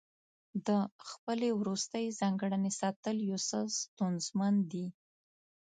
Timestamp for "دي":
4.71-4.85